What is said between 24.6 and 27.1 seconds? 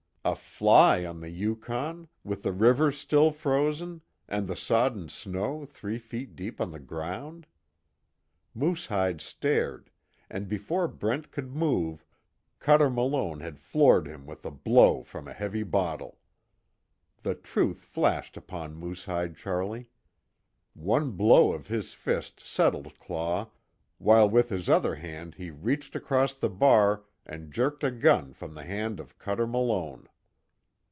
other hand he reached across the bar